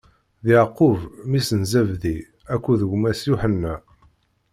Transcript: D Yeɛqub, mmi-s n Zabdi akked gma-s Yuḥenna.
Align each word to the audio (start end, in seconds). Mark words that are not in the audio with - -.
D 0.45 0.47
Yeɛqub, 0.53 0.99
mmi-s 1.27 1.49
n 1.59 1.61
Zabdi 1.71 2.15
akked 2.53 2.79
gma-s 2.91 3.21
Yuḥenna. 3.29 3.75